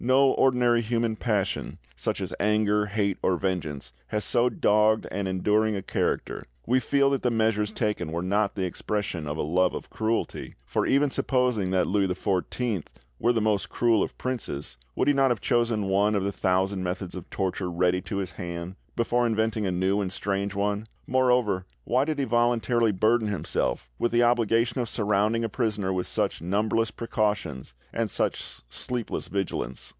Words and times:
No 0.03 0.31
ordinary 0.31 0.81
human 0.81 1.15
passion, 1.15 1.77
such 1.95 2.21
as 2.21 2.33
anger, 2.39 2.87
hate, 2.87 3.19
or 3.21 3.37
vengeance, 3.37 3.93
has 4.07 4.25
so 4.25 4.49
dogged 4.49 5.05
and 5.11 5.27
enduring 5.27 5.75
a 5.75 5.83
character; 5.83 6.43
we 6.65 6.79
feel 6.79 7.11
that 7.11 7.21
the 7.21 7.29
measures 7.29 7.71
taken 7.71 8.11
were 8.11 8.23
not 8.23 8.55
the 8.55 8.65
expression 8.65 9.27
of 9.27 9.37
a 9.37 9.43
love 9.43 9.75
of 9.75 9.91
cruelty, 9.91 10.55
for 10.65 10.87
even 10.87 11.11
supposing 11.11 11.69
that 11.69 11.85
Louis 11.85 12.07
XIV 12.07 12.87
were 13.19 13.31
the 13.31 13.41
most 13.41 13.69
cruel 13.69 14.01
of 14.01 14.17
princes, 14.17 14.75
would 14.95 15.07
he 15.07 15.13
not 15.13 15.29
have 15.29 15.39
chosen 15.39 15.85
one 15.87 16.15
of 16.15 16.23
the 16.23 16.31
thousand 16.31 16.81
methods 16.81 17.13
of 17.13 17.29
torture 17.29 17.69
ready 17.69 18.01
to 18.01 18.17
his 18.17 18.31
hand 18.31 18.77
before 18.95 19.27
inventing 19.27 19.67
a 19.67 19.71
new 19.71 20.01
and 20.01 20.11
strange 20.11 20.55
one? 20.55 20.87
Moreover, 21.05 21.67
why 21.83 22.05
did 22.05 22.17
he 22.17 22.25
voluntarily 22.25 22.91
burden 22.91 23.27
himself 23.27 23.87
with 23.99 24.11
the 24.11 24.23
obligation 24.23 24.81
of 24.81 24.89
surrounding 24.89 25.43
a 25.43 25.49
prisoner 25.49 25.93
with 25.93 26.07
such 26.07 26.41
numberless 26.41 26.89
precautions 26.89 27.75
and 27.93 28.09
such 28.09 28.61
sleepless 28.71 29.27
vigilance? 29.27 29.89